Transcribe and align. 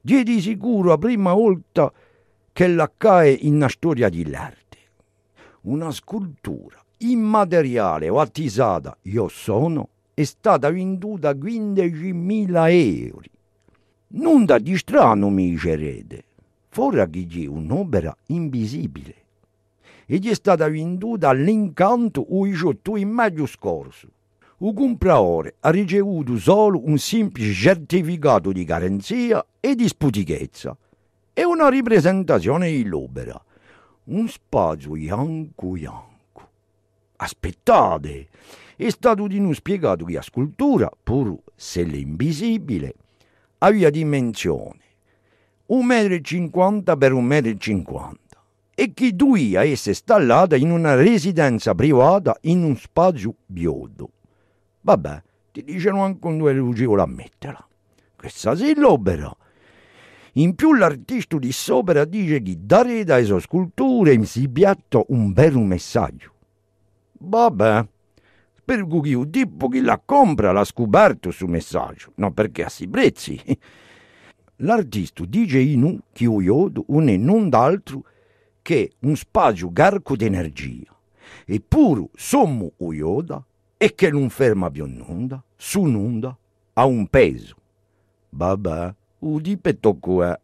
di 0.00 0.22
di 0.22 0.40
sicuro 0.40 0.90
la 0.90 0.98
prima 0.98 1.32
volta 1.34 1.92
che 2.52 2.66
l'accae 2.66 3.30
in 3.30 3.54
una 3.56 3.68
storia 3.68 4.08
dell'arte. 4.08 4.78
Una 5.62 5.90
scultura 5.90 6.82
immateriale 6.98 8.08
o 8.08 8.20
attisata, 8.20 8.96
io 9.02 9.28
sono, 9.28 9.88
è 10.14 10.24
stata 10.24 10.70
venduta 10.70 11.30
a 11.30 11.32
15.000 11.32 12.70
euro. 12.70 13.20
Nulla 14.08 14.58
di 14.58 14.76
strano 14.76 15.28
mi 15.28 15.50
dicerete, 15.50 16.24
fuori 16.68 17.08
che 17.10 17.42
è 17.44 17.46
un'opera 17.46 18.14
invisibile 18.26 19.14
e 20.06 20.16
gli 20.16 20.28
è 20.28 20.34
stata 20.34 20.68
venduta 20.68 21.28
all'incanto 21.28 22.26
il 22.30 22.50
18 22.50 22.96
in 22.96 23.10
maggio 23.10 23.46
scorso. 23.46 24.08
Il 24.62 24.74
compratore 24.74 25.54
ha 25.60 25.70
ricevuto 25.70 26.36
solo 26.36 26.84
un 26.84 26.98
semplice 26.98 27.50
certificato 27.54 28.52
di 28.52 28.62
garanzia 28.64 29.42
e 29.58 29.74
di 29.74 29.88
sputichezza 29.88 30.76
e 31.32 31.44
una 31.46 31.70
ripresentazione 31.70 32.70
dell'opera. 32.70 33.42
Un 34.04 34.28
spazio 34.28 34.90
bianco 34.90 35.68
bianco. 35.68 36.48
Aspettate, 37.16 38.28
è 38.76 38.90
stato 38.90 39.26
di 39.26 39.40
noi 39.40 39.54
spiegato 39.54 40.04
che 40.04 40.12
la 40.12 40.20
scultura, 40.20 40.90
pur 41.02 41.38
se 41.54 41.82
l'invisibile, 41.82 42.94
aveva 43.58 43.88
dimensione 43.88 44.80
1,50 45.70 46.92
m 46.92 46.98
per 46.98 47.12
1,50 47.14 48.10
m 48.10 48.14
e 48.74 48.92
che 48.92 49.16
doveva 49.16 49.64
essere 49.64 49.92
installata 49.92 50.54
in 50.56 50.70
una 50.70 50.96
residenza 50.96 51.74
privata 51.74 52.36
in 52.42 52.62
un 52.62 52.76
spazio 52.76 53.36
biodo. 53.46 54.10
Vabbè, 54.82 55.22
ti 55.52 55.64
dicono 55.64 56.04
anche 56.04 56.26
un 56.26 56.38
due 56.38 56.52
lucevo 56.52 57.00
a 57.00 57.06
metterla. 57.06 57.68
Questa 58.16 58.54
sì 58.54 58.74
l'opera. 58.74 59.34
In 60.34 60.54
più 60.54 60.74
l'artista 60.74 61.38
di 61.38 61.50
sopra 61.52 62.04
dice 62.04 62.40
che 62.40 62.56
dare 62.60 63.02
da 63.04 63.22
sue 63.24 63.40
sculture 63.40 64.22
si 64.24 64.48
piatto 64.48 65.06
un 65.08 65.32
vero 65.32 65.60
messaggio. 65.60 66.32
Vabbè, 67.18 67.86
spero 68.54 69.00
che 69.00 69.08
il 69.08 69.28
tipo 69.30 69.68
che 69.68 69.80
la 69.80 70.00
compra 70.02 70.52
l'ha 70.52 70.64
scoperto 70.64 71.30
sul 71.30 71.50
messaggio, 71.50 72.12
non 72.16 72.32
perché 72.32 72.64
a 72.64 72.68
si 72.68 72.86
prezzi. 72.88 73.40
L'artista 74.62 75.24
dice 75.24 75.58
in 75.58 75.98
che 76.12 76.24
il 76.24 76.42
iodo 76.42 76.84
non 76.88 77.08
è 77.08 77.16
null'altro 77.16 78.04
che 78.62 78.92
un 79.00 79.16
spazio 79.16 79.72
garco 79.72 80.14
di 80.14 80.26
energia. 80.26 80.96
Eppure 81.44 82.08
sommo 82.14 82.72
o 82.76 82.92
ioda 82.92 83.44
e 83.82 83.94
che 83.94 84.10
non 84.10 84.28
ferma 84.28 84.70
più 84.70 84.84
nulla, 84.84 85.42
su 85.56 85.84
nulla, 85.84 86.36
ha 86.74 86.84
un 86.84 87.06
peso. 87.06 87.54
Vabbè, 88.28 88.94
o 89.20 89.40
dipetto 89.40 90.22
è. 90.22 90.38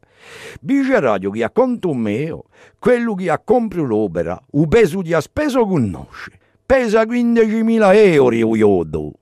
Dice 0.59 0.99
radio 1.01 1.29
che 1.29 1.45
a 1.45 1.51
conto 1.51 1.93
mio, 1.93 2.45
quello 2.79 3.13
che 3.15 3.29
ha 3.29 3.39
comprato 3.39 3.85
l'opera, 3.85 4.43
il 4.53 4.67
peso 4.69 5.03
di 5.03 5.13
ha 5.13 5.21
speso 5.21 5.67
conosce. 5.67 6.33
Pesa 6.65 7.03
15.000 7.03 7.95
euro 7.95 8.49
o 8.49 8.57
iodo. 8.57 9.13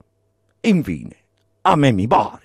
Infine, 0.61 1.15
a 1.63 1.75
me 1.75 1.91
mi 1.91 2.07
pare 2.07 2.44